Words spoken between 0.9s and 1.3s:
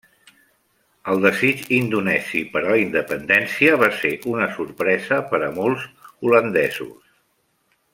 El